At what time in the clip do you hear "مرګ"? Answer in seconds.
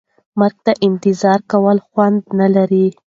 0.39-0.57